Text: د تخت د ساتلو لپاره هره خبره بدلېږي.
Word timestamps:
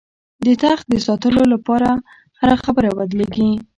د 0.45 0.47
تخت 0.63 0.85
د 0.89 0.95
ساتلو 1.07 1.43
لپاره 1.53 1.89
هره 2.39 2.55
خبره 2.63 2.89
بدلېږي. 2.97 3.51